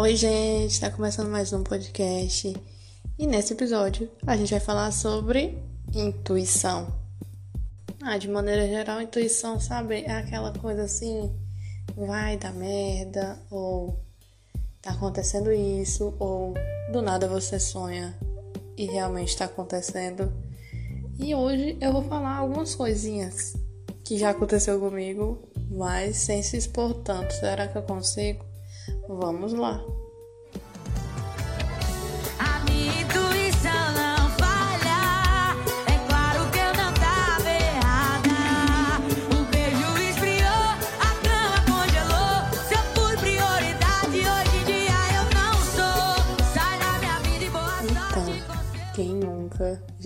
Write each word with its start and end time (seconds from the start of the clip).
Oi, 0.00 0.14
gente, 0.14 0.70
está 0.70 0.88
começando 0.92 1.28
mais 1.28 1.52
um 1.52 1.64
podcast 1.64 2.54
e 3.18 3.26
nesse 3.26 3.52
episódio 3.52 4.08
a 4.24 4.36
gente 4.36 4.52
vai 4.52 4.60
falar 4.60 4.92
sobre 4.92 5.60
intuição. 5.92 6.86
Ah, 8.00 8.16
de 8.16 8.28
maneira 8.28 8.68
geral, 8.68 9.02
intuição, 9.02 9.58
sabe, 9.58 10.04
é 10.04 10.12
aquela 10.12 10.52
coisa 10.52 10.84
assim, 10.84 11.36
vai 11.96 12.36
dar 12.36 12.52
merda, 12.52 13.42
ou 13.50 13.98
tá 14.80 14.92
acontecendo 14.92 15.50
isso, 15.50 16.14
ou 16.20 16.54
do 16.92 17.02
nada 17.02 17.26
você 17.26 17.58
sonha 17.58 18.16
e 18.76 18.86
realmente 18.86 19.30
está 19.30 19.46
acontecendo. 19.46 20.32
E 21.18 21.34
hoje 21.34 21.76
eu 21.80 21.92
vou 21.92 22.04
falar 22.04 22.36
algumas 22.36 22.72
coisinhas 22.72 23.56
que 24.04 24.16
já 24.16 24.30
aconteceu 24.30 24.78
comigo, 24.78 25.42
mas 25.68 26.18
sem 26.18 26.40
se 26.40 26.56
expor 26.56 26.94
tanto. 27.02 27.34
Será 27.34 27.66
que 27.66 27.76
eu 27.76 27.82
consigo? 27.82 28.46
Vamos 29.08 29.52
lá. 29.52 29.82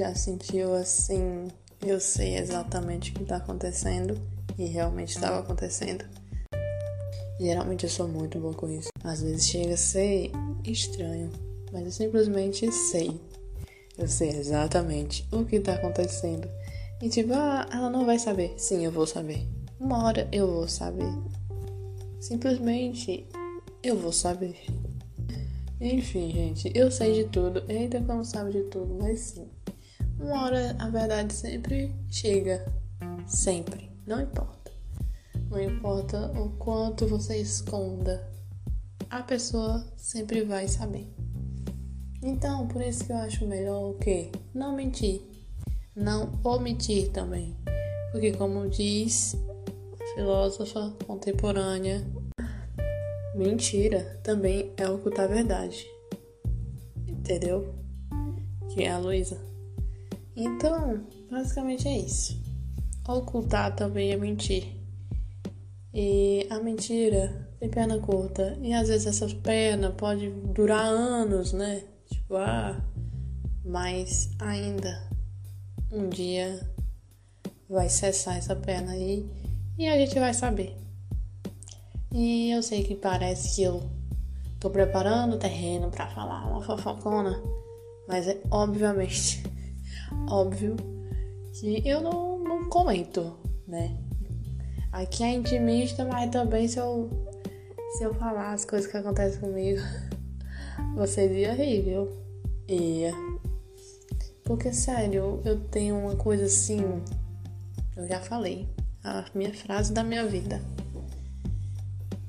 Já 0.02 0.14
sentiu 0.14 0.74
assim? 0.74 1.48
Eu 1.80 2.00
sei 2.00 2.36
exatamente 2.36 3.10
o 3.10 3.14
que 3.14 3.22
está 3.22 3.36
acontecendo 3.36 4.20
e 4.58 4.66
realmente 4.66 5.10
estava 5.10 5.38
acontecendo. 5.38 6.04
Geralmente 7.40 7.84
eu 7.84 7.90
sou 7.90 8.08
muito 8.08 8.38
boa 8.38 8.54
com 8.54 8.68
isso. 8.68 8.88
Às 9.04 9.22
vezes 9.22 9.46
chega 9.46 9.74
a 9.74 9.76
ser 9.76 10.30
estranho, 10.64 11.30
mas 11.72 11.84
eu 11.84 11.90
simplesmente 11.90 12.70
sei. 12.70 13.20
Eu 13.96 14.06
sei 14.06 14.28
exatamente 14.30 15.26
o 15.32 15.44
que 15.44 15.58
tá 15.58 15.74
acontecendo. 15.74 16.48
E 17.00 17.08
tipo, 17.08 17.32
ah, 17.34 17.68
ela 17.72 17.90
não 17.90 18.06
vai 18.06 18.18
saber. 18.18 18.54
Sim, 18.56 18.84
eu 18.84 18.92
vou 18.92 19.06
saber. 19.06 19.46
Uma 19.80 20.04
hora 20.04 20.28
eu 20.30 20.46
vou 20.46 20.68
saber. 20.68 21.12
Simplesmente 22.20 23.26
eu 23.82 23.96
vou 23.96 24.12
saber. 24.12 24.56
Enfim, 25.80 26.30
gente, 26.30 26.70
eu 26.74 26.90
sei 26.90 27.24
de 27.24 27.30
tudo. 27.30 27.64
Eita, 27.68 28.00
como 28.00 28.24
sabe 28.24 28.52
de 28.52 28.62
tudo, 28.64 28.96
mas 29.00 29.18
sim. 29.20 29.48
Uma 30.20 30.44
hora 30.44 30.76
a 30.78 30.88
verdade 30.88 31.32
sempre 31.32 31.92
chega. 32.08 32.64
Sempre. 33.26 33.90
Não 34.06 34.20
importa. 34.20 34.70
Não 35.50 35.60
importa 35.60 36.32
o 36.38 36.50
quanto 36.50 37.06
você 37.06 37.36
esconda, 37.36 38.26
a 39.10 39.22
pessoa 39.22 39.84
sempre 39.96 40.42
vai 40.44 40.66
saber. 40.68 41.12
Então, 42.24 42.68
por 42.68 42.80
isso 42.80 43.04
que 43.04 43.10
eu 43.10 43.16
acho 43.16 43.44
melhor 43.46 43.90
o 43.90 43.94
quê? 43.94 44.30
Não 44.54 44.76
mentir. 44.76 45.22
Não 45.96 46.38
omitir 46.44 47.10
também. 47.10 47.56
Porque 48.12 48.30
como 48.32 48.68
diz 48.68 49.34
a 50.00 50.14
filósofa 50.14 50.94
contemporânea, 51.04 52.06
mentira 53.34 54.20
também 54.22 54.72
é 54.76 54.88
ocultar 54.88 55.24
a 55.24 55.34
verdade. 55.34 55.84
Entendeu? 57.08 57.74
Que 58.72 58.84
é 58.84 58.92
a 58.92 58.98
Luísa. 58.98 59.40
Então, 60.36 61.04
basicamente 61.28 61.88
é 61.88 61.98
isso. 61.98 62.40
Ocultar 63.08 63.74
também 63.74 64.12
é 64.12 64.16
mentir. 64.16 64.76
E 65.92 66.46
a 66.50 66.60
mentira 66.60 67.50
tem 67.58 67.68
perna 67.68 67.98
curta. 67.98 68.56
E 68.62 68.72
às 68.72 68.88
vezes 68.88 69.08
essa 69.08 69.26
perna 69.42 69.90
pode 69.90 70.30
durar 70.30 70.86
anos, 70.86 71.52
né? 71.52 71.82
Ah, 72.36 72.80
mas 73.64 74.30
ainda 74.38 75.08
um 75.90 76.08
dia 76.08 76.60
vai 77.68 77.88
cessar 77.88 78.38
essa 78.38 78.56
perna 78.56 78.92
aí 78.92 79.28
e 79.78 79.86
a 79.86 79.96
gente 79.98 80.18
vai 80.18 80.32
saber. 80.32 80.76
E 82.10 82.50
eu 82.50 82.62
sei 82.62 82.84
que 82.84 82.94
parece 82.94 83.56
que 83.56 83.62
eu 83.62 83.82
tô 84.58 84.70
preparando 84.70 85.34
o 85.34 85.38
terreno 85.38 85.90
para 85.90 86.08
falar 86.08 86.46
uma 86.46 86.62
fofocona, 86.62 87.42
mas 88.08 88.28
é 88.28 88.40
obviamente 88.50 89.42
óbvio 90.28 90.76
que 91.52 91.86
eu 91.86 92.00
não, 92.00 92.38
não 92.38 92.68
comento, 92.68 93.36
né? 93.66 93.96
Aqui 94.90 95.22
é 95.22 95.34
intimista, 95.34 96.04
mas 96.04 96.30
também 96.30 96.68
se 96.68 96.78
eu, 96.78 97.10
se 97.96 98.04
eu 98.04 98.14
falar 98.14 98.52
as 98.52 98.64
coisas 98.64 98.90
que 98.90 98.96
acontecem 98.96 99.40
comigo, 99.40 99.80
vocês 100.94 101.30
iam 101.32 101.54
rir, 101.54 101.82
viu? 101.82 102.21
Ia. 102.68 103.12
Porque, 104.44 104.72
sério, 104.72 105.40
eu 105.44 105.60
tenho 105.68 105.98
uma 105.98 106.16
coisa 106.16 106.44
assim. 106.44 106.80
Eu 107.96 108.06
já 108.06 108.20
falei. 108.20 108.68
A 109.04 109.24
minha 109.34 109.52
frase 109.52 109.92
da 109.92 110.04
minha 110.04 110.26
vida. 110.26 110.60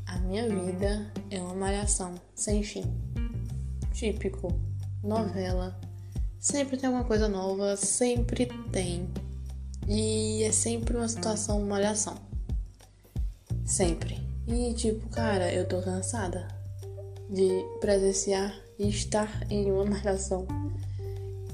A 0.07 0.17
minha 0.19 0.47
vida 0.49 1.11
é 1.29 1.39
uma 1.39 1.53
malhação 1.53 2.15
sem 2.35 2.63
fim. 2.63 2.83
Típico. 3.93 4.53
Novela. 5.03 5.79
Sempre 6.39 6.77
tem 6.77 6.89
uma 6.89 7.03
coisa 7.03 7.27
nova, 7.27 7.75
sempre 7.77 8.47
tem. 8.71 9.07
E 9.87 10.43
é 10.43 10.51
sempre 10.51 10.95
uma 10.95 11.07
situação, 11.07 11.61
malhação. 11.61 12.15
Sempre. 13.65 14.19
E 14.47 14.73
tipo, 14.73 15.07
cara, 15.09 15.53
eu 15.53 15.67
tô 15.67 15.81
cansada 15.81 16.47
de 17.29 17.65
presenciar 17.79 18.53
e 18.83 18.89
estar 18.89 19.29
em 19.49 19.71
uma 19.71 19.85
malhação. 19.85 20.45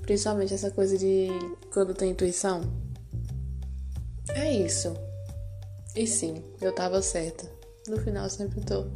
Principalmente 0.01 0.53
essa 0.53 0.71
coisa 0.71 0.97
de 0.97 1.27
quando 1.71 1.93
tem 1.93 2.11
intuição. 2.11 2.61
É 4.29 4.51
isso. 4.51 4.95
E 5.95 6.07
sim, 6.07 6.43
eu 6.59 6.73
tava 6.73 7.01
certa. 7.01 7.47
No 7.87 7.99
final 7.99 8.23
eu 8.23 8.29
sempre 8.29 8.61
tô. 8.61 8.87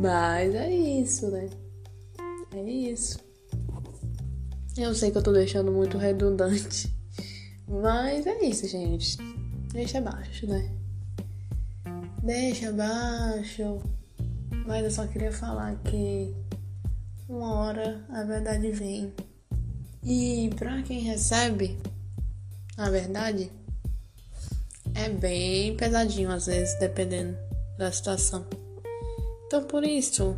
Mas 0.00 0.54
é 0.54 0.70
isso, 0.70 1.30
né? 1.30 1.50
É 2.54 2.62
isso. 2.62 3.18
Eu 4.78 4.94
sei 4.94 5.10
que 5.10 5.18
eu 5.18 5.22
tô 5.22 5.32
deixando 5.32 5.70
muito 5.70 5.98
redundante. 5.98 6.90
Mas 7.68 8.26
é 8.26 8.42
isso, 8.44 8.66
gente. 8.66 9.18
Deixa 9.72 9.98
abaixo, 9.98 10.46
né? 10.46 10.70
Deixa 12.22 12.70
abaixo. 12.70 13.78
Mas 14.66 14.84
eu 14.84 14.90
só 14.90 15.06
queria 15.06 15.32
falar 15.32 15.76
que 15.82 16.34
uma 17.28 17.54
hora 17.60 18.04
a 18.10 18.24
verdade 18.24 18.70
vem. 18.72 19.12
E 20.02 20.50
pra 20.56 20.82
quem 20.82 21.00
recebe, 21.00 21.78
a 22.76 22.90
verdade 22.90 23.50
é 24.94 25.08
bem 25.08 25.76
pesadinho 25.76 26.30
às 26.30 26.46
vezes, 26.46 26.78
dependendo 26.78 27.36
da 27.78 27.90
situação. 27.90 28.44
Então 29.46 29.64
por 29.64 29.84
isso, 29.84 30.36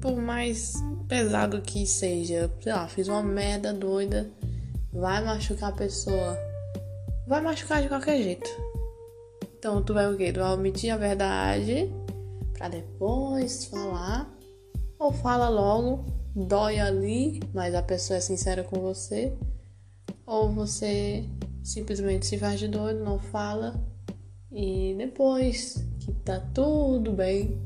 por 0.00 0.16
mais 0.16 0.74
pesado 1.08 1.60
que 1.62 1.86
seja, 1.86 2.50
sei 2.60 2.72
lá, 2.72 2.88
fiz 2.88 3.08
uma 3.08 3.22
merda 3.22 3.72
doida, 3.72 4.30
vai 4.92 5.24
machucar 5.24 5.70
a 5.70 5.76
pessoa. 5.76 6.38
Vai 7.26 7.40
machucar 7.40 7.82
de 7.82 7.88
qualquer 7.88 8.22
jeito. 8.22 8.50
Então 9.58 9.82
tu 9.82 9.94
vai 9.94 10.12
o 10.12 10.16
quê? 10.16 10.32
Tu 10.32 10.40
vai 10.40 10.52
omitir 10.52 10.92
a 10.92 10.96
verdade 10.96 11.90
pra 12.52 12.68
depois 12.68 13.64
falar. 13.66 14.28
Ou 15.02 15.10
fala 15.10 15.48
logo, 15.48 16.04
dói 16.32 16.78
ali, 16.78 17.40
mas 17.52 17.74
a 17.74 17.82
pessoa 17.82 18.18
é 18.18 18.20
sincera 18.20 18.62
com 18.62 18.78
você. 18.78 19.36
Ou 20.24 20.48
você 20.52 21.24
simplesmente 21.60 22.24
se 22.24 22.38
faz 22.38 22.60
de 22.60 22.68
doido, 22.68 23.02
não 23.02 23.18
fala. 23.18 23.84
E 24.52 24.94
depois 24.96 25.84
que 25.98 26.12
tá 26.12 26.38
tudo 26.54 27.10
bem, 27.14 27.60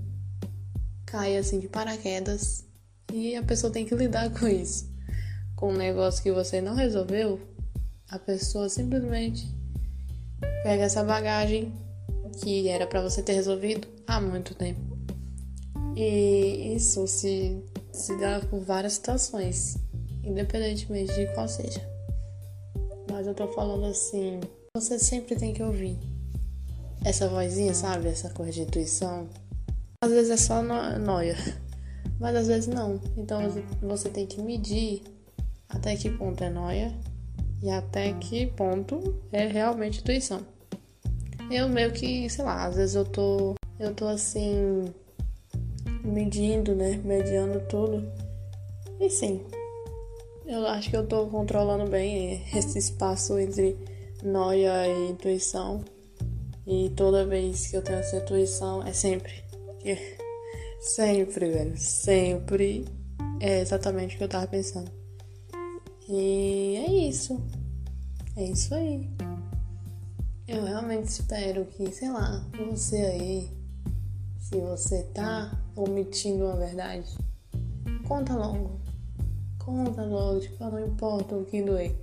cai 1.04 1.36
assim 1.36 1.60
de 1.60 1.68
paraquedas. 1.68 2.64
E 3.12 3.36
a 3.36 3.42
pessoa 3.42 3.70
tem 3.70 3.84
que 3.84 3.94
lidar 3.94 4.30
com 4.30 4.48
isso. 4.48 4.90
Com 5.54 5.74
um 5.74 5.76
negócio 5.76 6.22
que 6.22 6.32
você 6.32 6.62
não 6.62 6.74
resolveu, 6.74 7.38
a 8.08 8.18
pessoa 8.18 8.70
simplesmente 8.70 9.46
pega 10.62 10.84
essa 10.84 11.04
bagagem 11.04 11.70
que 12.42 12.66
era 12.66 12.86
para 12.86 13.02
você 13.02 13.22
ter 13.22 13.34
resolvido 13.34 13.86
há 14.06 14.22
muito 14.22 14.54
tempo. 14.54 14.95
E 15.96 16.74
isso 16.76 17.06
se, 17.06 17.64
se 17.90 18.14
dá 18.18 18.40
por 18.40 18.60
várias 18.60 18.92
situações, 18.92 19.78
independentemente 20.22 21.14
de 21.14 21.26
qual 21.32 21.48
seja. 21.48 21.80
Mas 23.10 23.26
eu 23.26 23.34
tô 23.34 23.48
falando 23.48 23.86
assim, 23.86 24.40
você 24.76 24.98
sempre 24.98 25.36
tem 25.36 25.54
que 25.54 25.62
ouvir 25.62 25.98
essa 27.02 27.28
vozinha, 27.28 27.72
sabe? 27.72 28.08
Essa 28.08 28.28
coisa 28.28 28.52
de 28.52 28.60
intuição. 28.60 29.26
Às 30.02 30.10
vezes 30.10 30.30
é 30.30 30.36
só 30.36 30.60
no 30.60 30.98
noia, 30.98 31.34
mas 32.20 32.36
às 32.36 32.46
vezes 32.46 32.66
não. 32.66 33.00
Então 33.16 33.40
você 33.80 34.10
tem 34.10 34.26
que 34.26 34.42
medir 34.42 35.02
até 35.66 35.96
que 35.96 36.10
ponto 36.10 36.44
é 36.44 36.50
noia 36.50 36.92
e 37.62 37.70
até 37.70 38.12
que 38.12 38.48
ponto 38.48 39.18
é 39.32 39.46
realmente 39.46 40.00
intuição. 40.00 40.44
Eu 41.50 41.70
meio 41.70 41.90
que, 41.92 42.28
sei 42.28 42.44
lá, 42.44 42.66
às 42.66 42.76
vezes 42.76 42.96
eu 42.96 43.04
tô 43.06 43.54
eu 43.78 43.94
tô 43.94 44.06
assim 44.06 44.92
medindo, 46.06 46.74
né? 46.74 47.00
Mediando 47.04 47.60
tudo. 47.68 48.06
E 48.98 49.10
sim, 49.10 49.44
eu 50.46 50.66
acho 50.66 50.88
que 50.90 50.96
eu 50.96 51.06
tô 51.06 51.26
controlando 51.26 51.90
bem 51.90 52.42
esse 52.54 52.78
espaço 52.78 53.38
entre 53.38 53.76
noia 54.22 54.86
e 54.86 55.10
intuição. 55.10 55.84
E 56.66 56.90
toda 56.90 57.26
vez 57.26 57.68
que 57.68 57.76
eu 57.76 57.82
tenho 57.82 57.98
essa 57.98 58.16
intuição, 58.16 58.82
é 58.82 58.92
sempre. 58.92 59.44
Sempre, 60.80 61.50
velho. 61.50 61.76
Sempre 61.76 62.84
é 63.40 63.60
exatamente 63.60 64.14
o 64.14 64.18
que 64.18 64.24
eu 64.24 64.28
tava 64.28 64.46
pensando. 64.46 64.90
E 66.08 66.76
é 66.86 67.08
isso. 67.08 67.40
É 68.36 68.44
isso 68.44 68.74
aí. 68.74 69.08
Eu 70.46 70.64
realmente 70.64 71.08
espero 71.08 71.64
que, 71.66 71.90
sei 71.90 72.08
lá, 72.08 72.44
você 72.68 72.96
aí, 72.96 73.50
se 74.38 74.60
você 74.60 75.02
tá 75.14 75.65
omitindo 75.76 76.44
uma 76.44 76.56
verdade, 76.56 77.16
conta 78.08 78.34
logo. 78.34 78.80
Conta 79.58 80.02
logo, 80.04 80.40
tipo, 80.40 80.64
não 80.64 80.86
importa 80.86 81.36
o 81.36 81.44
que 81.44 81.62
doer. 81.62 81.94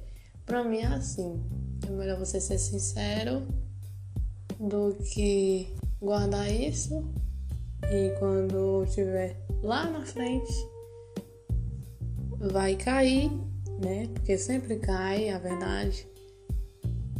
Pra 0.46 0.64
mim 0.64 0.80
é 0.80 0.88
assim. 0.88 1.42
É 1.88 1.90
melhor 1.90 2.20
você 2.20 2.40
ser 2.40 2.58
sincero 2.58 3.46
do 4.60 4.96
que 5.14 5.76
guardar 6.00 6.52
isso 6.52 7.04
e 7.90 8.14
quando 8.20 8.84
estiver 8.84 9.38
lá 9.62 9.90
na 9.90 10.06
frente 10.06 10.54
vai 12.52 12.76
cair, 12.76 13.32
né? 13.82 14.08
Porque 14.14 14.38
sempre 14.38 14.78
cai 14.78 15.30
a 15.30 15.40
verdade. 15.40 16.08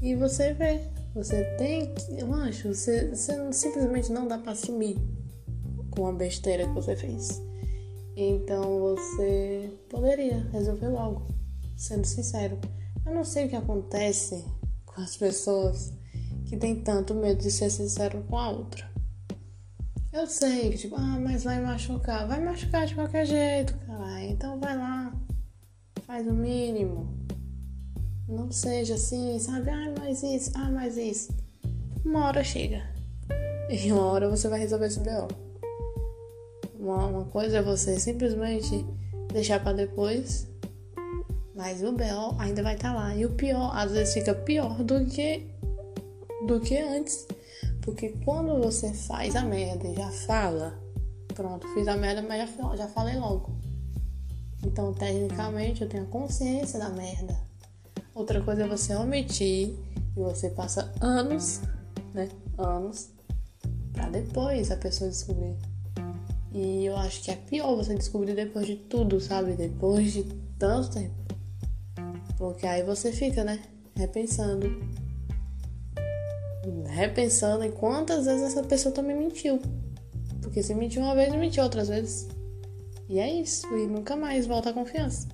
E 0.02 0.16
você 0.16 0.54
vê, 0.54 0.82
você 1.16 1.44
tem 1.58 1.94
que. 1.96 2.24
Mancho, 2.24 2.74
você, 2.74 3.10
você 3.10 3.54
simplesmente 3.54 4.12
não 4.12 4.28
dá 4.28 4.38
pra 4.38 4.52
assumir 4.52 4.98
com 5.96 6.08
a 6.08 6.12
besteira 6.12 6.68
que 6.68 6.74
você 6.74 6.96
fez. 6.96 7.42
Então 8.16 8.80
você 8.80 9.72
poderia 9.90 10.48
resolver 10.52 10.90
logo, 10.90 11.28
sendo 11.76 12.06
sincero. 12.06 12.60
Eu 13.06 13.14
não 13.14 13.24
sei 13.24 13.46
o 13.46 13.50
que 13.50 13.56
acontece 13.56 14.46
com 14.86 15.02
as 15.02 15.18
pessoas 15.18 15.94
que 16.46 16.58
têm 16.58 16.76
tanto 16.82 17.14
medo 17.14 17.42
de 17.42 17.52
ser 17.52 17.70
sincero 17.70 18.24
com 18.30 18.38
a 18.38 18.50
outra. 18.50 18.92
Eu 20.12 20.28
sei 20.28 20.70
que, 20.70 20.78
tipo, 20.78 20.96
ah, 20.96 21.20
mas 21.20 21.44
vai 21.44 21.60
machucar. 21.60 22.28
Vai 22.28 22.40
machucar 22.40 22.86
de 22.86 22.94
qualquer 22.94 23.26
jeito, 23.26 23.76
cara. 23.80 24.24
Então 24.24 24.60
vai 24.60 24.78
lá. 24.78 25.12
Faz 26.06 26.28
o 26.28 26.34
mínimo. 26.34 27.18
Não 28.28 28.52
seja 28.52 28.94
assim, 28.94 29.40
sabe? 29.40 29.72
Ah, 29.72 29.94
mais 29.98 30.22
isso, 30.22 30.52
ah, 30.54 30.70
mais 30.70 30.98
isso. 30.98 31.34
Uma 32.06 32.28
hora 32.28 32.44
chega. 32.44 32.84
E 33.70 33.92
uma 33.92 34.06
hora 34.06 34.30
você 34.30 34.48
vai 34.48 34.60
resolver 34.60 34.86
esse 34.86 35.00
B.O. 35.00 35.53
Uma, 36.84 37.06
uma 37.06 37.26
coisa 37.26 37.60
é 37.60 37.62
você 37.62 37.98
simplesmente 37.98 38.86
deixar 39.32 39.64
para 39.64 39.72
depois. 39.72 40.46
Mas 41.56 41.82
o 41.82 41.94
B.O. 41.94 42.36
ainda 42.38 42.62
vai 42.62 42.76
estar 42.76 42.92
tá 42.92 43.00
lá. 43.00 43.16
E 43.16 43.26
o 43.26 43.30
pior, 43.30 43.72
às 43.74 43.94
vezes 43.94 44.14
fica 44.14 44.36
pior 44.36 44.84
do 44.84 45.06
que 45.06 45.48
do 46.46 46.60
que 46.60 46.78
antes. 46.78 47.26
Porque 47.82 48.10
quando 48.26 48.62
você 48.62 48.92
faz 48.94 49.34
a 49.34 49.44
merda 49.44 49.88
e 49.88 49.96
já 49.96 50.10
fala, 50.10 50.78
pronto, 51.34 51.66
fiz 51.74 51.88
a 51.88 51.96
merda, 51.96 52.22
mas 52.22 52.50
já, 52.54 52.76
já 52.76 52.88
falei 52.90 53.16
logo. 53.16 53.56
Então, 54.66 54.94
tecnicamente, 54.94 55.84
eu 55.84 55.90
tenho 55.90 56.06
consciência 56.08 56.80
da 56.80 56.90
merda. 56.90 57.38
Outra 58.14 58.42
coisa 58.42 58.64
é 58.64 58.68
você 58.68 58.94
omitir 58.94 59.74
e 60.18 60.20
você 60.20 60.50
passa 60.50 60.92
anos, 61.00 61.62
né? 62.14 62.28
Anos, 62.58 63.10
pra 63.94 64.10
depois 64.10 64.70
a 64.70 64.76
pessoa 64.76 65.10
descobrir. 65.10 65.56
E 66.54 66.86
eu 66.86 66.96
acho 66.98 67.24
que 67.24 67.32
é 67.32 67.36
pior 67.36 67.76
você 67.76 67.96
descobrir 67.96 68.36
depois 68.36 68.68
de 68.68 68.76
tudo, 68.76 69.20
sabe? 69.20 69.54
Depois 69.54 70.14
de 70.14 70.24
tanto 70.60 70.92
tempo. 70.92 71.16
Porque 72.38 72.68
aí 72.68 72.84
você 72.84 73.12
fica, 73.12 73.44
né? 73.44 73.60
Repensando 73.96 74.68
repensando 76.94 77.64
em 77.64 77.72
quantas 77.72 78.26
vezes 78.26 78.44
essa 78.44 78.64
pessoa 78.64 78.94
também 78.94 79.18
mentiu. 79.18 79.60
Porque 80.42 80.62
se 80.62 80.74
mentiu 80.74 81.02
uma 81.02 81.16
vez, 81.16 81.34
mentiu 81.36 81.64
outras 81.64 81.90
vezes. 81.90 82.28
E 83.10 83.20
é 83.20 83.32
isso, 83.32 83.68
e 83.76 83.88
nunca 83.88 84.16
mais 84.16 84.46
volta 84.46 84.70
a 84.70 84.74
confiança. 84.74 85.28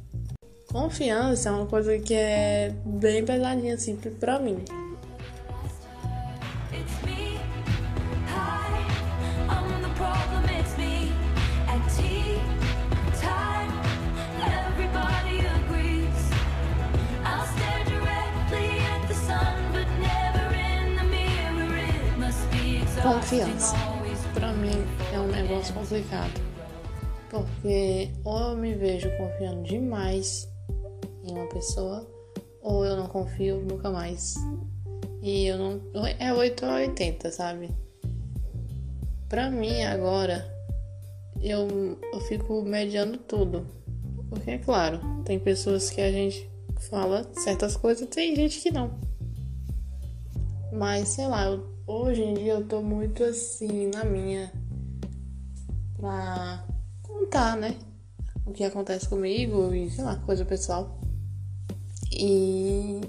Confiança 0.71 1.49
é 1.49 1.51
uma 1.51 1.65
coisa 1.65 1.97
que 1.99 2.13
é 2.13 2.73
bem 2.85 3.25
pesadinha 3.25 3.73
assim 3.73 3.95
pra 3.95 4.39
mim. 4.39 4.57
Confiança. 23.29 23.75
Pra 24.33 24.51
mim 24.53 24.71
é 25.13 25.19
um 25.19 25.27
negócio 25.27 25.71
complicado. 25.75 26.33
Porque 27.29 28.09
ou 28.23 28.39
eu 28.39 28.57
me 28.57 28.73
vejo 28.73 29.07
confiando 29.17 29.61
demais 29.61 30.51
em 31.23 31.33
uma 31.33 31.45
pessoa, 31.45 32.09
ou 32.59 32.83
eu 32.83 32.97
não 32.97 33.07
confio 33.07 33.61
nunca 33.61 33.91
mais. 33.91 34.33
E 35.21 35.45
eu 35.45 35.59
não. 35.59 35.79
É 36.17 36.33
8 36.33 36.65
ou 36.65 36.71
80, 36.71 37.31
sabe? 37.31 37.69
Pra 39.27 39.51
mim 39.51 39.83
agora, 39.83 40.51
eu, 41.39 41.99
eu 42.11 42.19
fico 42.21 42.63
mediando 42.63 43.19
tudo. 43.19 43.67
Porque, 44.27 44.49
é 44.49 44.57
claro, 44.57 44.99
tem 45.23 45.37
pessoas 45.37 45.91
que 45.91 46.01
a 46.01 46.11
gente 46.11 46.49
fala 46.89 47.29
certas 47.33 47.77
coisas, 47.77 48.09
tem 48.09 48.35
gente 48.35 48.59
que 48.59 48.71
não. 48.71 48.89
Mas 50.73 51.09
sei 51.09 51.27
lá, 51.27 51.45
eu- 51.45 51.78
hoje 51.89 52.21
em 52.21 52.35
dia 52.35 52.53
eu 52.53 52.67
tô 52.67 52.81
muito 52.81 53.23
assim 53.23 53.87
na 53.87 54.05
minha 54.05 54.51
pra 55.97 56.63
contar, 57.01 57.57
né? 57.57 57.75
O 58.45 58.51
que 58.51 58.63
acontece 58.63 59.09
comigo 59.09 59.73
e 59.73 59.89
sei 59.89 60.03
lá, 60.03 60.15
coisa 60.17 60.45
pessoal. 60.45 60.99
E 62.11 63.01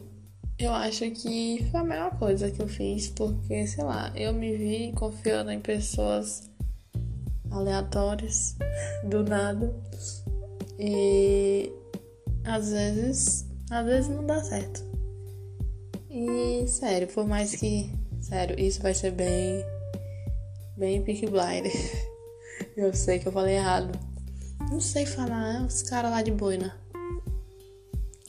eu 0.58 0.72
acho 0.72 1.10
que 1.10 1.66
foi 1.70 1.80
a 1.80 1.84
melhor 1.84 2.18
coisa 2.18 2.50
que 2.50 2.60
eu 2.60 2.68
fiz, 2.68 3.08
porque 3.08 3.66
sei 3.66 3.84
lá, 3.84 4.12
eu 4.16 4.32
me 4.32 4.56
vi 4.56 4.92
confiando 4.92 5.50
em 5.50 5.60
pessoas 5.60 6.50
aleatórias, 7.50 8.56
do 9.04 9.22
nada. 9.22 9.74
E 10.78 11.70
às 12.44 12.70
vezes, 12.70 13.46
às 13.70 13.84
vezes 13.84 14.08
não 14.08 14.24
dá 14.24 14.42
certo. 14.42 14.82
E 16.08 16.66
sério, 16.66 17.08
por 17.08 17.26
mais 17.26 17.54
que. 17.54 17.99
Sério, 18.30 18.60
isso 18.60 18.80
vai 18.80 18.94
ser 18.94 19.10
bem. 19.10 19.64
Bem 20.76 21.02
Peaky 21.02 21.26
Blinder. 21.26 21.72
Eu 22.76 22.94
sei 22.94 23.18
que 23.18 23.26
eu 23.26 23.32
falei 23.32 23.56
errado. 23.56 23.98
Não 24.70 24.80
sei 24.80 25.04
falar, 25.04 25.62
é 25.62 25.66
os 25.66 25.82
caras 25.82 26.12
lá 26.12 26.22
de 26.22 26.30
boina. 26.30 26.76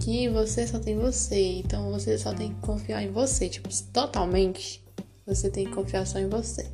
Que 0.02 0.28
você 0.28 0.66
só 0.66 0.80
tem 0.80 0.98
você, 0.98 1.60
então 1.60 1.92
você 1.92 2.18
só 2.18 2.34
tem 2.34 2.52
que 2.52 2.62
confiar 2.62 3.04
em 3.04 3.12
você. 3.12 3.48
Tipo, 3.48 3.70
totalmente. 3.94 4.84
Você 5.28 5.52
tem 5.52 5.66
que 5.66 5.72
confiar 5.72 6.08
só 6.08 6.18
em 6.18 6.28
você. 6.28 6.66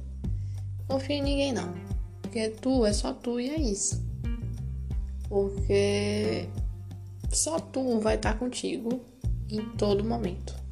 Confia 0.88 1.18
em 1.18 1.22
ninguém 1.22 1.52
não. 1.52 1.74
Porque 2.22 2.48
tu 2.48 2.86
é 2.86 2.94
só 2.94 3.12
tu 3.12 3.42
e 3.42 3.50
é 3.50 3.60
isso. 3.60 4.02
Porque 5.28 6.48
só 7.30 7.60
tu 7.60 8.00
vai 8.00 8.16
estar 8.16 8.40
contigo 8.40 9.02
em 9.50 9.62
todo 9.76 10.02
momento. 10.02 10.67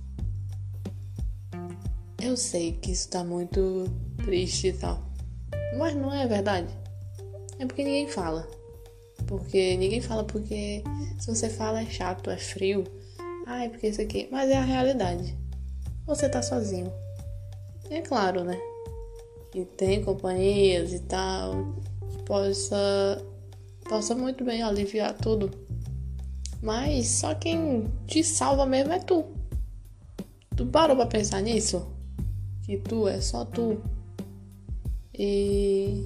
Eu 2.26 2.36
sei 2.36 2.72
que 2.72 2.92
isso 2.92 3.08
tá 3.08 3.24
muito 3.24 3.86
triste 4.18 4.70
e 4.70 4.74
tal. 4.74 5.00
Mas 5.78 5.96
não 5.96 6.12
é 6.12 6.26
verdade. 6.26 6.68
É 7.60 7.68
porque 7.68 7.84
ninguém 7.84 8.08
fala. 8.08 8.50
Porque 9.28 9.78
ninguém 9.78 10.02
fala 10.02 10.24
porque 10.24 10.84
se 11.20 11.28
você 11.28 11.48
fala 11.48 11.82
é 11.82 11.86
chato, 11.86 12.32
é 12.32 12.38
frio. 12.38 12.84
Ai, 13.46 13.70
porque 13.70 13.90
isso 13.90 14.02
aqui. 14.02 14.28
Mas 14.32 14.50
é 14.50 14.58
a 14.58 14.64
realidade. 14.64 15.38
Você 16.08 16.28
tá 16.28 16.42
sozinho. 16.42 16.92
É 17.92 18.02
claro, 18.02 18.44
né? 18.44 18.60
Que 19.52 19.64
tem 19.64 20.04
companhias 20.04 20.94
e 20.94 21.02
tal. 21.02 21.76
Que 22.10 22.24
possa. 22.24 23.24
Possa 23.88 24.16
muito 24.16 24.44
bem 24.44 24.64
aliviar 24.64 25.14
tudo. 25.14 25.52
Mas 26.60 27.08
só 27.08 27.36
quem 27.36 27.86
te 28.08 28.24
salva 28.24 28.66
mesmo 28.66 28.94
é 28.94 28.98
tu. 28.98 29.26
Tu 30.58 30.66
parou 30.66 30.96
pra 30.96 31.06
pensar 31.06 31.40
nisso? 31.40 31.94
Que 32.66 32.78
tu 32.78 33.08
é 33.08 33.22
só 33.22 33.46
tu. 33.46 33.80
E, 35.14 36.04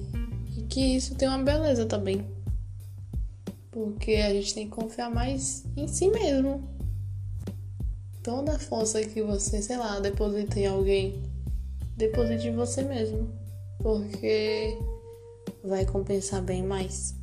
e 0.56 0.62
que 0.68 0.96
isso 0.96 1.14
tem 1.14 1.26
uma 1.26 1.42
beleza 1.42 1.86
também. 1.86 2.26
Porque 3.70 4.16
a 4.16 4.30
gente 4.34 4.52
tem 4.52 4.68
que 4.68 4.76
confiar 4.76 5.10
mais 5.10 5.64
em 5.74 5.88
si 5.88 6.08
mesmo. 6.08 6.68
Toda 8.22 8.56
a 8.56 8.58
força 8.58 9.00
que 9.02 9.22
você, 9.22 9.62
sei 9.62 9.78
lá, 9.78 9.98
deposita 10.00 10.60
em 10.60 10.66
alguém, 10.66 11.22
deposite 11.96 12.48
em 12.48 12.54
você 12.54 12.82
mesmo. 12.82 13.30
Porque 13.78 14.76
vai 15.64 15.86
compensar 15.86 16.42
bem 16.42 16.62
mais. 16.62 17.14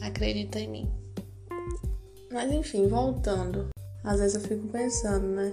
Acredita 0.00 0.60
em 0.60 0.68
mim. 0.68 0.90
Mas 2.30 2.52
enfim, 2.52 2.86
voltando. 2.86 3.70
Às 4.04 4.20
vezes 4.20 4.36
eu 4.36 4.48
fico 4.48 4.68
pensando, 4.68 5.26
né? 5.26 5.52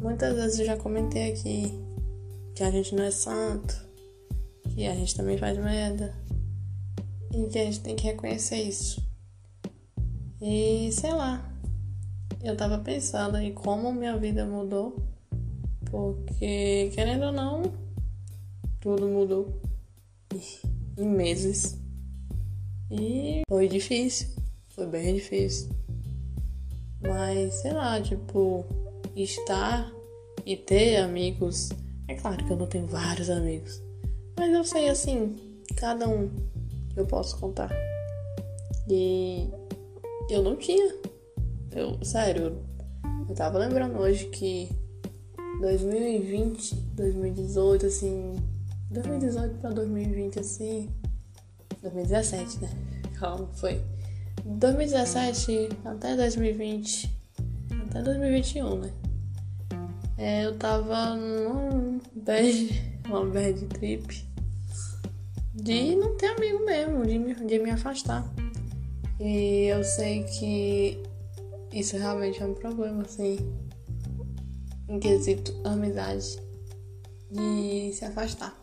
Muitas 0.00 0.34
vezes 0.34 0.58
eu 0.60 0.64
já 0.64 0.76
comentei 0.78 1.30
aqui 1.30 1.78
que 2.54 2.62
a 2.62 2.70
gente 2.70 2.94
não 2.94 3.04
é 3.04 3.10
santo, 3.10 3.74
que 4.70 4.86
a 4.86 4.94
gente 4.94 5.14
também 5.14 5.36
faz 5.36 5.58
merda 5.58 6.14
e 7.34 7.46
que 7.48 7.58
a 7.58 7.64
gente 7.64 7.80
tem 7.80 7.94
que 7.94 8.04
reconhecer 8.04 8.56
isso. 8.56 9.06
E 10.40 10.90
sei 10.90 11.12
lá, 11.12 11.54
eu 12.42 12.56
tava 12.56 12.78
pensando 12.78 13.36
em 13.36 13.52
como 13.52 13.92
minha 13.92 14.16
vida 14.16 14.46
mudou, 14.46 14.96
porque 15.90 16.90
querendo 16.94 17.26
ou 17.26 17.32
não, 17.32 17.62
tudo 18.80 19.06
mudou 19.06 19.60
em 20.96 21.06
meses. 21.06 21.78
E 22.90 23.42
foi 23.46 23.68
difícil, 23.68 24.28
foi 24.70 24.86
bem 24.86 25.14
difícil. 25.16 25.68
Mas 27.02 27.54
sei 27.56 27.74
lá, 27.74 28.00
tipo, 28.00 28.64
estar 29.16 29.90
e 30.44 30.56
ter 30.56 30.96
amigos. 30.96 31.70
É 32.08 32.14
claro 32.14 32.44
que 32.44 32.52
eu 32.52 32.56
não 32.56 32.66
tenho 32.66 32.86
vários 32.86 33.30
amigos, 33.30 33.80
mas 34.36 34.52
eu 34.52 34.64
sei 34.64 34.88
assim, 34.88 35.36
cada 35.76 36.08
um 36.08 36.28
que 36.92 36.98
eu 36.98 37.06
posso 37.06 37.38
contar. 37.38 37.70
E 38.88 39.48
eu 40.28 40.42
não 40.42 40.56
tinha. 40.56 40.94
Eu, 41.72 42.02
sério, 42.04 42.58
eu 43.28 43.34
tava 43.34 43.58
lembrando 43.58 43.98
hoje 43.98 44.26
que 44.26 44.68
2020, 45.60 46.74
2018, 46.74 47.86
assim. 47.86 48.36
2018 48.90 49.58
pra 49.58 49.70
2020, 49.70 50.40
assim. 50.40 50.90
2017, 51.82 52.58
né? 52.60 52.70
Calma, 53.18 53.48
foi. 53.54 53.80
2017 54.44 55.68
até 55.84 56.16
2020. 56.16 57.10
Até 57.88 58.02
2021, 58.02 58.78
né? 58.78 58.92
É, 60.22 60.44
eu 60.44 60.58
tava 60.58 61.16
num 61.16 61.98
bad, 62.14 63.00
uma 63.08 63.24
bad 63.24 63.64
trip 63.68 64.22
de 65.54 65.96
não 65.96 66.14
ter 66.14 66.26
amigo 66.26 66.62
mesmo, 66.66 67.06
de 67.06 67.18
me, 67.18 67.34
de 67.34 67.58
me 67.58 67.70
afastar. 67.70 68.30
E 69.18 69.64
eu 69.64 69.82
sei 69.82 70.24
que 70.24 71.02
isso 71.72 71.96
realmente 71.96 72.42
é 72.42 72.44
um 72.44 72.52
problema, 72.52 73.02
assim, 73.02 73.38
em 74.90 75.00
quesito 75.00 75.58
amizade, 75.64 76.38
de 77.30 77.90
se 77.94 78.04
afastar. 78.04 78.54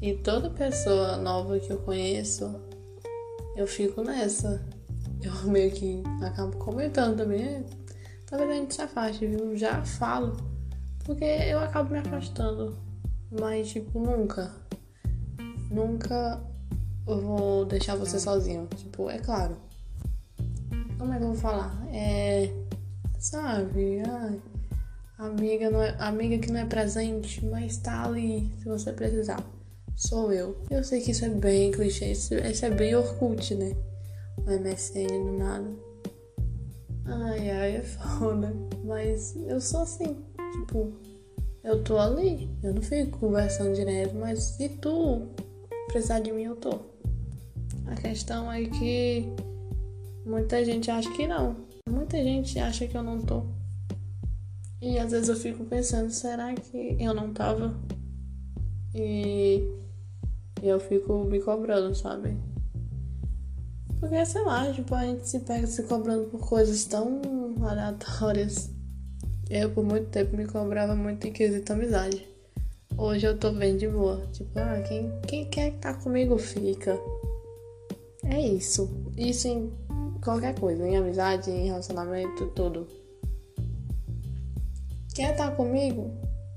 E 0.00 0.14
toda 0.14 0.50
pessoa 0.50 1.16
nova 1.16 1.58
que 1.58 1.72
eu 1.72 1.78
conheço, 1.78 2.54
eu 3.56 3.66
fico 3.66 4.02
nessa. 4.02 4.64
Eu 5.20 5.50
meio 5.50 5.72
que 5.72 6.00
acabo 6.22 6.56
comentando 6.58 7.16
também. 7.16 7.64
Talvez 8.26 8.50
a 8.50 8.54
gente 8.54 8.74
se 8.74 8.82
afaste, 8.82 9.26
viu? 9.26 9.56
Já 9.56 9.84
falo. 9.84 10.36
Porque 11.04 11.24
eu 11.24 11.58
acabo 11.58 11.92
me 11.92 11.98
afastando. 11.98 12.76
Mas, 13.30 13.68
tipo, 13.68 13.98
nunca. 13.98 14.50
Nunca 15.70 16.40
vou 17.04 17.64
deixar 17.64 17.96
você 17.96 18.18
sozinho. 18.18 18.66
Tipo, 18.76 19.10
é 19.10 19.18
claro. 19.18 19.56
Como 20.98 21.12
é 21.12 21.18
que 21.18 21.22
eu 21.22 21.28
vou 21.28 21.36
falar? 21.36 21.86
É. 21.92 22.50
Sabe? 23.18 24.02
Ai, 24.06 24.40
amiga, 25.18 25.70
não 25.70 25.82
é, 25.82 25.96
amiga 25.98 26.38
que 26.38 26.50
não 26.50 26.60
é 26.60 26.66
presente, 26.66 27.44
mas 27.44 27.76
tá 27.78 28.04
ali 28.04 28.52
se 28.58 28.64
você 28.64 28.92
precisar. 28.92 29.44
Sou 29.96 30.32
eu. 30.32 30.56
Eu 30.70 30.82
sei 30.82 31.00
que 31.00 31.12
isso 31.12 31.24
é 31.24 31.28
bem 31.28 31.70
clichê, 31.70 32.12
isso, 32.12 32.34
isso 32.34 32.66
é 32.66 32.70
bem 32.70 32.94
Orkut, 32.94 33.54
né? 33.54 33.76
O 34.38 34.50
MSN 34.50 35.06
do 35.24 35.38
nada. 35.38 35.93
Ai, 37.06 37.50
ai, 37.50 37.76
é 37.76 37.82
foda. 37.82 38.54
Mas 38.84 39.36
eu 39.36 39.60
sou 39.60 39.82
assim. 39.82 40.16
Tipo, 40.52 40.92
eu 41.62 41.82
tô 41.82 41.98
ali. 41.98 42.48
Eu 42.62 42.74
não 42.74 42.82
fico 42.82 43.18
conversando 43.18 43.74
direto, 43.74 44.14
mas 44.14 44.42
se 44.42 44.68
tu 44.68 45.28
precisar 45.88 46.20
de 46.20 46.32
mim, 46.32 46.44
eu 46.44 46.56
tô. 46.56 46.80
A 47.86 47.94
questão 47.94 48.50
é 48.50 48.64
que 48.64 49.26
muita 50.24 50.64
gente 50.64 50.90
acha 50.90 51.10
que 51.12 51.26
não. 51.26 51.56
Muita 51.88 52.16
gente 52.16 52.58
acha 52.58 52.86
que 52.86 52.96
eu 52.96 53.02
não 53.02 53.20
tô. 53.20 53.44
E 54.80 54.98
às 54.98 55.12
vezes 55.12 55.28
eu 55.28 55.36
fico 55.36 55.64
pensando, 55.64 56.10
será 56.10 56.54
que 56.54 56.96
eu 56.98 57.14
não 57.14 57.32
tava? 57.32 57.74
E 58.94 59.62
eu 60.62 60.78
fico 60.80 61.24
me 61.24 61.40
cobrando, 61.40 61.94
sabe? 61.94 62.36
Porque, 64.04 64.26
sei 64.26 64.42
lá, 64.42 64.70
tipo, 64.70 64.94
a 64.94 65.02
gente 65.06 65.26
se 65.26 65.40
pega 65.40 65.66
se 65.66 65.82
cobrando 65.84 66.26
por 66.26 66.46
coisas 66.46 66.84
tão 66.84 67.22
aleatórias. 67.62 68.70
Eu, 69.48 69.70
por 69.70 69.82
muito 69.82 70.10
tempo, 70.10 70.36
me 70.36 70.46
cobrava 70.46 70.94
muito 70.94 71.26
em 71.26 71.32
quesito 71.32 71.72
amizade. 71.72 72.28
Hoje 72.98 73.26
eu 73.26 73.38
tô 73.38 73.50
bem 73.52 73.78
de 73.78 73.88
boa. 73.88 74.26
Tipo, 74.30 74.58
ah, 74.58 74.82
quem, 74.86 75.10
quem 75.26 75.46
quer 75.46 75.68
estar 75.68 75.94
tá 75.94 76.00
comigo 76.02 76.36
fica. 76.36 77.00
É 78.24 78.38
isso. 78.38 78.90
Isso 79.16 79.48
em 79.48 79.72
qualquer 80.22 80.54
coisa, 80.60 80.86
em 80.86 80.98
amizade, 80.98 81.50
em 81.50 81.68
relacionamento, 81.68 82.48
tudo. 82.48 82.86
Quer 85.14 85.30
estar 85.30 85.48
tá 85.48 85.56
comigo? 85.56 86.10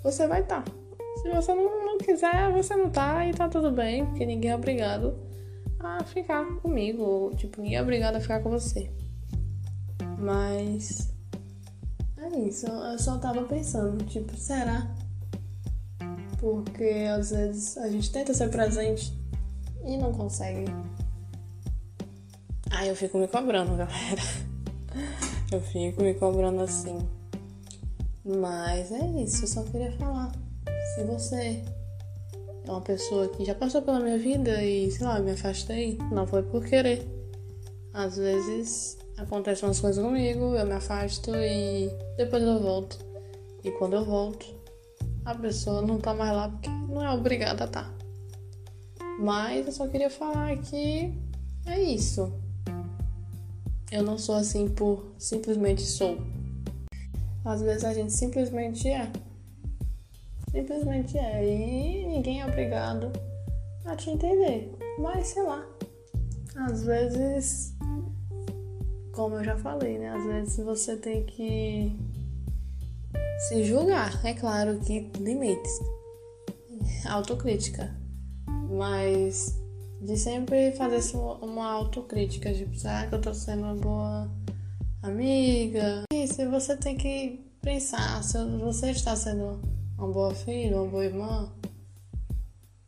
Você 0.03 0.27
vai 0.27 0.41
estar. 0.41 0.63
Tá. 0.63 0.71
Se 1.21 1.29
você 1.29 1.55
não, 1.55 1.85
não 1.85 1.97
quiser, 1.97 2.51
você 2.51 2.75
não 2.75 2.89
tá 2.89 3.25
e 3.25 3.33
tá 3.33 3.47
tudo 3.47 3.71
bem, 3.71 4.05
porque 4.05 4.25
ninguém 4.25 4.51
é 4.51 4.55
obrigado 4.55 5.26
a 5.79 6.03
ficar 6.03 6.45
comigo. 6.61 7.03
Ou, 7.03 7.35
tipo, 7.35 7.61
ninguém 7.61 7.77
é 7.77 7.81
obrigado 7.81 8.15
a 8.15 8.19
ficar 8.19 8.41
com 8.41 8.49
você. 8.49 8.91
Mas. 10.17 11.13
É 12.17 12.39
isso. 12.39 12.65
Eu 12.67 12.99
só 12.99 13.17
tava 13.17 13.43
pensando, 13.43 14.03
tipo, 14.05 14.35
será? 14.35 14.87
Porque 16.39 17.07
às 17.09 17.31
vezes 17.31 17.77
a 17.77 17.89
gente 17.89 18.11
tenta 18.11 18.33
ser 18.33 18.49
presente 18.49 19.13
e 19.83 19.97
não 19.97 20.13
consegue. 20.13 20.65
Aí 22.69 22.89
eu 22.89 22.95
fico 22.95 23.17
me 23.17 23.27
cobrando, 23.27 23.75
galera. 23.75 24.21
Eu 25.49 25.61
fico 25.61 26.03
me 26.03 26.13
cobrando 26.13 26.59
assim. 26.61 26.97
Mas 28.25 28.91
é 28.91 29.05
isso, 29.23 29.43
eu 29.43 29.47
só 29.47 29.63
queria 29.63 29.93
falar. 29.93 30.29
Se 30.93 31.05
você 31.05 31.63
é 32.67 32.71
uma 32.71 32.81
pessoa 32.81 33.29
que 33.29 33.45
já 33.45 33.55
passou 33.55 33.81
pela 33.81 33.99
minha 33.99 34.17
vida 34.17 34.61
e, 34.61 34.91
sei 34.91 35.05
lá, 35.05 35.19
me 35.19 35.31
afastei, 35.31 35.97
não 36.11 36.27
foi 36.27 36.43
por 36.43 36.65
querer. 36.65 37.07
Às 37.93 38.17
vezes 38.17 38.97
acontecem 39.17 39.67
umas 39.67 39.79
coisas 39.79 40.03
comigo, 40.03 40.55
eu 40.55 40.65
me 40.65 40.73
afasto 40.73 41.31
e 41.35 41.89
depois 42.17 42.43
eu 42.43 42.59
volto. 42.59 42.99
E 43.63 43.71
quando 43.71 43.93
eu 43.93 44.05
volto, 44.05 44.45
a 45.25 45.33
pessoa 45.33 45.81
não 45.81 45.97
tá 45.97 46.13
mais 46.13 46.31
lá 46.31 46.49
porque 46.49 46.69
não 46.69 47.03
é 47.03 47.11
obrigada 47.11 47.63
a. 47.63 47.67
Tá. 47.67 47.93
Mas 49.19 49.65
eu 49.65 49.71
só 49.71 49.87
queria 49.87 50.09
falar 50.09 50.57
que 50.57 51.13
é 51.65 51.81
isso. 51.81 52.31
Eu 53.91 54.03
não 54.03 54.17
sou 54.17 54.35
assim 54.35 54.67
por 54.67 55.05
simplesmente 55.17 55.81
sou. 55.81 56.17
Às 57.45 57.61
vezes 57.61 57.85
a 57.85 57.93
gente 57.93 58.11
simplesmente 58.11 58.89
é. 58.89 59.09
Simplesmente 60.57 61.15
é. 61.19 61.47
E 61.47 62.07
ninguém 62.07 62.41
é 62.41 62.45
obrigado 62.47 63.11
a 63.85 63.95
te 63.95 64.09
entender. 64.09 64.75
Mas 64.97 65.27
sei 65.27 65.43
lá. 65.43 65.63
Às 66.55 66.83
vezes, 66.83 67.75
como 69.11 69.35
eu 69.35 69.43
já 69.43 69.55
falei, 69.55 69.99
né? 69.99 70.09
Às 70.09 70.25
vezes 70.25 70.57
você 70.57 70.97
tem 70.97 71.23
que 71.25 71.95
se 73.47 73.63
julgar, 73.65 74.19
é 74.25 74.33
claro 74.33 74.79
que 74.79 75.11
limites, 75.19 75.79
autocrítica, 77.07 77.95
mas 78.47 79.61
de 80.01 80.17
sempre 80.17 80.71
fazer 80.71 81.15
uma 81.15 81.69
autocrítica, 81.69 82.51
tipo, 82.51 82.75
será 82.75 83.05
que 83.05 83.13
eu 83.13 83.21
tô 83.21 83.31
sendo 83.35 83.61
uma 83.61 83.75
boa 83.75 84.31
amiga? 85.03 86.01
Se 86.27 86.47
você 86.47 86.75
tem 86.75 86.97
que 86.97 87.45
pensar, 87.61 88.23
se 88.23 88.43
você 88.57 88.89
está 88.89 89.15
sendo 89.15 89.76
uma 89.97 90.07
boa 90.07 90.33
filha, 90.33 90.77
uma 90.79 90.89
boa 90.89 91.05
irmã, 91.05 91.51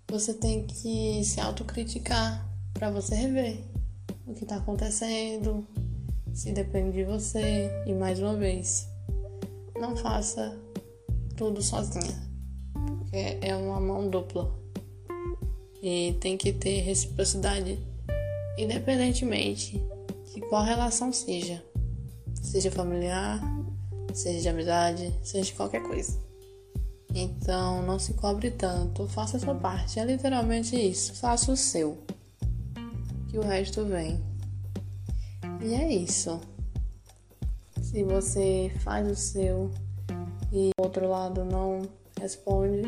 você 0.09 0.33
tem 0.33 0.65
que 0.65 1.23
se 1.23 1.39
autocriticar 1.39 2.47
para 2.73 2.91
você 2.91 3.15
rever 3.15 3.63
o 4.27 4.33
que 4.33 4.43
está 4.43 4.57
acontecendo, 4.57 5.67
se 6.33 6.51
depende 6.51 6.97
de 6.97 7.03
você. 7.03 7.69
E 7.85 7.93
mais 7.93 8.19
uma 8.19 8.35
vez 8.35 8.87
não 9.79 9.95
faça 9.95 10.57
tudo 11.35 11.61
sozinha, 11.61 12.15
porque 12.73 13.39
é 13.41 13.55
uma 13.55 13.79
mão 13.79 14.07
dupla. 14.07 14.53
E 15.81 16.15
tem 16.19 16.37
que 16.37 16.53
ter 16.53 16.81
reciprocidade, 16.81 17.79
independentemente 18.57 19.81
de 20.33 20.41
qual 20.41 20.63
relação 20.63 21.11
seja, 21.11 21.63
seja 22.41 22.69
familiar, 22.69 23.41
seja 24.13 24.41
de 24.41 24.49
amizade, 24.49 25.15
seja 25.23 25.45
de 25.45 25.53
qualquer 25.53 25.81
coisa. 25.81 26.28
Então 27.13 27.81
não 27.81 27.97
se 27.97 28.13
cobre 28.13 28.51
tanto, 28.51 29.07
faça 29.07 29.37
a 29.37 29.39
sua 29.39 29.55
parte. 29.55 29.99
É 29.99 30.05
literalmente 30.05 30.75
isso. 30.75 31.13
Faça 31.15 31.51
o 31.51 31.57
seu. 31.57 31.97
Que 33.29 33.37
o 33.37 33.41
resto 33.41 33.85
vem. 33.85 34.19
E 35.61 35.73
é 35.73 35.91
isso. 35.91 36.39
Se 37.81 38.03
você 38.03 38.71
faz 38.79 39.09
o 39.09 39.15
seu 39.15 39.71
e 40.51 40.69
o 40.77 40.83
outro 40.83 41.07
lado 41.07 41.43
não 41.43 41.81
responde, 42.19 42.83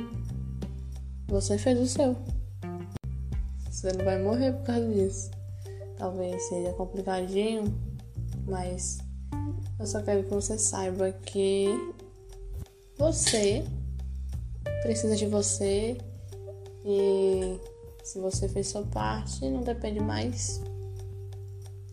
você 1.27 1.57
fez 1.57 1.79
o 1.79 1.87
seu. 1.87 2.15
Você 3.69 3.91
não 3.93 4.05
vai 4.05 4.21
morrer 4.21 4.53
por 4.53 4.65
causa 4.65 4.87
disso. 4.93 5.31
Talvez 5.97 6.41
seja 6.49 6.73
complicadinho, 6.73 7.63
mas 8.47 8.99
eu 9.79 9.87
só 9.87 10.01
quero 10.01 10.23
que 10.23 10.33
você 10.33 10.57
saiba 10.57 11.11
que 11.11 11.67
você 12.97 13.65
precisa 14.81 15.15
de 15.15 15.25
você 15.25 15.97
e 16.85 17.59
se 18.03 18.19
você 18.19 18.49
fez 18.49 18.67
sua 18.67 18.83
parte, 18.83 19.47
não 19.49 19.61
depende 19.61 19.99
mais. 19.99 20.61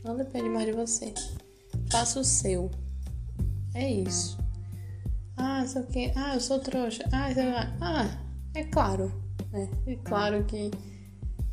Não 0.04 0.16
depende 0.16 0.48
mais 0.48 0.66
de 0.66 0.72
você. 0.72 1.12
Faça 1.90 2.20
o 2.20 2.24
seu. 2.24 2.70
É 3.74 3.88
isso. 3.88 4.38
Ah, 5.36 5.64
sei 5.66 5.82
o 5.82 5.86
que. 5.86 6.12
Ah, 6.16 6.34
eu 6.34 6.40
sou 6.40 6.58
trouxa. 6.58 7.04
Ah, 7.12 7.32
sei 7.32 7.44
lá. 7.46 7.76
Ah, 7.80 8.18
é 8.54 8.64
claro. 8.64 9.12
Né? 9.52 9.68
É 9.86 9.96
claro 9.96 10.44
que 10.44 10.70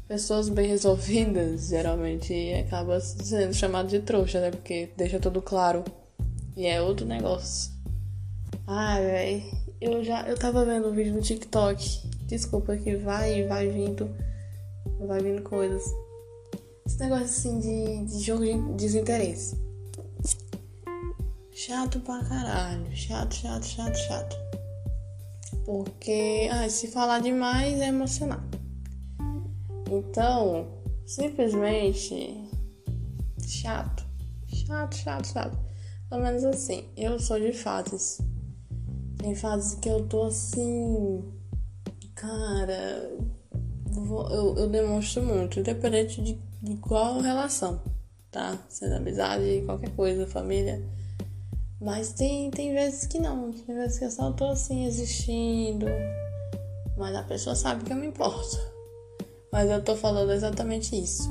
pessoas 0.08 0.50
bem 0.50 0.68
resolvidas 0.68 1.68
geralmente 1.68 2.34
acabam 2.54 3.00
sendo 3.00 3.54
chamadas 3.54 3.92
de 3.92 4.00
trouxa, 4.00 4.40
né? 4.40 4.52
Porque 4.52 4.92
deixa 4.96 5.20
tudo 5.20 5.42
claro. 5.42 5.84
E 6.56 6.66
é 6.66 6.82
outro 6.82 7.06
negócio. 7.06 7.72
Ai, 8.66 9.04
velho. 9.04 9.65
Eu 9.86 10.04
já. 10.04 10.28
Eu 10.28 10.36
tava 10.36 10.66
vendo 10.66 10.88
um 10.88 10.92
vídeo 10.92 11.14
no 11.14 11.22
TikTok. 11.22 12.10
Desculpa 12.26 12.76
que 12.76 12.96
vai 12.96 13.44
vai 13.44 13.68
vindo. 13.70 14.10
Vai 15.06 15.22
vindo 15.22 15.44
coisas. 15.44 15.84
Esse 16.88 17.00
negócio 17.02 17.26
assim 17.26 17.60
de, 17.60 18.06
de 18.06 18.24
jogo 18.24 18.44
de 18.44 18.58
desinteresse. 18.74 19.56
Chato 21.52 22.00
pra 22.00 22.24
caralho. 22.24 22.96
Chato, 22.96 23.36
chato, 23.36 23.64
chato, 23.64 23.96
chato. 23.96 24.36
Porque, 25.66 26.50
ah, 26.52 26.68
se 26.68 26.88
falar 26.88 27.20
demais 27.20 27.80
é 27.80 27.90
emocionar. 27.90 28.44
Então, 29.92 30.68
simplesmente 31.06 32.50
chato. 33.40 34.04
Chato, 34.48 34.96
chato, 34.96 35.28
chato. 35.28 35.58
Pelo 36.10 36.24
menos 36.24 36.44
assim, 36.44 36.90
eu 36.98 37.20
sou 37.20 37.40
de 37.40 37.54
fases. 37.54 38.20
Tem 39.26 39.34
fases 39.34 39.74
que 39.80 39.90
eu 39.90 40.06
tô 40.06 40.26
assim. 40.26 41.24
Cara, 42.14 43.12
eu, 43.96 44.56
eu 44.56 44.70
demonstro 44.70 45.24
muito, 45.24 45.60
independente 45.60 46.22
de, 46.22 46.40
de 46.62 46.78
qual 46.78 47.22
relação, 47.22 47.82
tá? 48.30 48.56
Sendo 48.70 48.94
amizade, 48.94 49.64
qualquer 49.66 49.90
coisa, 49.96 50.28
família. 50.28 50.80
Mas 51.82 52.14
tem, 52.14 52.52
tem 52.52 52.72
vezes 52.72 53.08
que 53.08 53.18
não, 53.18 53.52
tem 53.52 53.74
vezes 53.74 53.98
que 53.98 54.06
eu 54.06 54.12
só 54.12 54.32
tô 54.32 54.46
assim 54.46 54.86
existindo. 54.86 55.88
Mas 56.96 57.16
a 57.16 57.24
pessoa 57.24 57.56
sabe 57.56 57.84
que 57.84 57.92
eu 57.92 57.98
me 57.98 58.06
importo. 58.06 58.60
Mas 59.52 59.72
eu 59.72 59.84
tô 59.84 59.96
falando 59.96 60.34
exatamente 60.34 60.96
isso. 60.96 61.28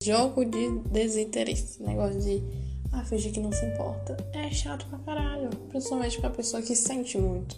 Jogo 0.00 0.44
de 0.44 0.70
desinteresse. 0.88 1.82
Negócio 1.82 2.20
de 2.20 2.63
ah, 2.94 3.04
fingir 3.04 3.32
que 3.32 3.40
não 3.40 3.50
se 3.50 3.64
importa. 3.66 4.16
É 4.32 4.50
chato 4.50 4.86
pra 4.86 4.98
caralho. 5.00 5.50
Principalmente 5.68 6.20
pra 6.20 6.30
pessoa 6.30 6.62
que 6.62 6.76
sente 6.76 7.18
muito. 7.18 7.56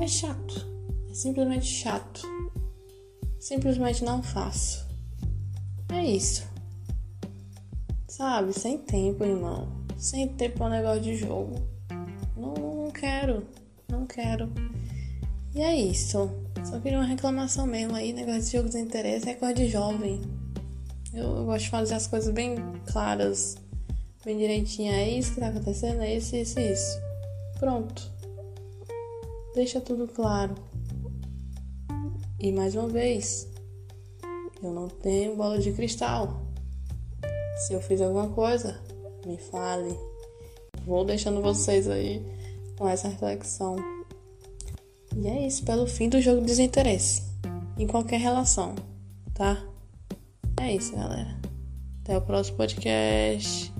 É 0.00 0.06
chato. 0.06 0.66
É 1.10 1.14
simplesmente 1.14 1.66
chato. 1.66 2.22
Simplesmente 3.40 4.04
não 4.04 4.22
faço. 4.22 4.86
É 5.92 6.04
isso. 6.04 6.46
Sabe? 8.06 8.52
Sem 8.52 8.78
tempo, 8.78 9.24
irmão. 9.24 9.68
Sem 9.96 10.28
tempo 10.28 10.58
pra 10.58 10.66
um 10.66 10.70
negócio 10.70 11.02
de 11.02 11.16
jogo. 11.16 11.56
Não, 12.36 12.54
não 12.54 12.90
quero. 12.92 13.46
Não 13.88 14.06
quero. 14.06 14.52
E 15.54 15.60
é 15.60 15.74
isso. 15.74 16.30
Só 16.64 16.78
queria 16.78 16.98
uma 16.98 17.06
reclamação 17.06 17.66
mesmo 17.66 17.96
aí. 17.96 18.12
Negócio 18.12 18.42
de 18.42 18.52
jogo 18.52 18.68
de 18.68 18.78
interesse 18.78 19.28
é 19.28 19.34
coisa 19.34 19.54
de 19.54 19.68
jovem. 19.68 20.20
Eu 21.12 21.46
gosto 21.46 21.64
de 21.64 21.70
fazer 21.70 21.94
as 21.94 22.06
coisas 22.06 22.32
bem 22.32 22.56
claras 22.86 23.56
bem 24.24 24.36
direitinho. 24.36 24.92
É 24.92 25.08
isso 25.08 25.34
que 25.34 25.40
tá 25.40 25.48
acontecendo, 25.48 26.02
é 26.02 26.16
isso, 26.16 26.36
isso, 26.36 26.58
isso. 26.58 27.00
Pronto. 27.58 28.10
Deixa 29.54 29.80
tudo 29.80 30.06
claro. 30.08 30.54
E 32.38 32.52
mais 32.52 32.74
uma 32.74 32.88
vez, 32.88 33.48
eu 34.62 34.72
não 34.72 34.88
tenho 34.88 35.36
bola 35.36 35.58
de 35.58 35.72
cristal. 35.72 36.42
Se 37.66 37.72
eu 37.72 37.80
fiz 37.80 38.00
alguma 38.00 38.28
coisa, 38.28 38.80
me 39.26 39.36
fale. 39.36 39.96
Vou 40.86 41.04
deixando 41.04 41.42
vocês 41.42 41.88
aí 41.88 42.22
com 42.76 42.88
essa 42.88 43.08
reflexão. 43.08 43.76
E 45.16 45.26
é 45.26 45.46
isso, 45.46 45.64
pelo 45.64 45.86
fim 45.86 46.08
do 46.08 46.20
jogo 46.20 46.40
de 46.40 46.46
desinteresse. 46.46 47.22
Em 47.76 47.86
qualquer 47.86 48.20
relação, 48.20 48.74
tá? 49.34 49.60
É 50.60 50.74
isso, 50.74 50.94
galera. 50.94 51.36
Até 52.02 52.16
o 52.16 52.22
próximo 52.22 52.56
podcast. 52.56 53.77